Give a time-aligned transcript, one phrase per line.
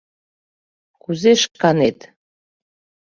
[1.01, 1.99] Кузе шканет?